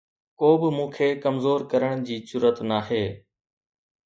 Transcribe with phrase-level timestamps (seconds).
[0.39, 3.03] ڪو به مون کي ڪمزور ڪرڻ جي جرئت ناهي